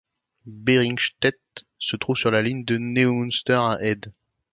Beringstedt 0.45 1.67
se 1.77 1.99
trouve 1.99 2.17
sur 2.17 2.31
la 2.31 2.41
ligne 2.41 2.65
de 2.65 2.79
Neumünster 2.79 3.59
à 3.61 3.79
Heide. 3.79 4.11